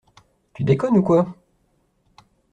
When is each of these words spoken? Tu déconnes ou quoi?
Tu 0.55 0.63
déconnes 0.63 0.97
ou 0.97 1.03
quoi? 1.03 1.31